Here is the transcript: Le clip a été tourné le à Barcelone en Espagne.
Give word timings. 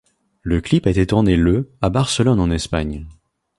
Le 0.41 0.61
clip 0.61 0.87
a 0.87 0.89
été 0.89 1.05
tourné 1.05 1.37
le 1.37 1.73
à 1.79 1.91
Barcelone 1.91 2.39
en 2.39 2.49
Espagne. 2.49 3.05